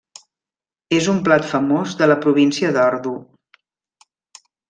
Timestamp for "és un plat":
0.99-1.45